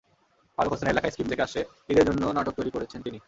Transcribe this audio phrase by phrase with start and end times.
[0.57, 3.19] ফারুক হোসেনের লেখা স্ক্রিপ্ট থেকে আসছে ঈদের জন্য নাটক তৈরি করছেন তিনি।